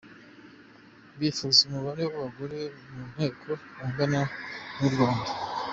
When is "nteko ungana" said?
3.11-4.21